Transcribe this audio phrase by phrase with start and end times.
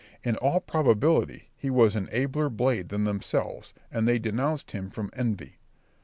[0.23, 5.11] In all probability he was an abler blade than themselves, and they denounced him from
[5.13, 5.59] envy.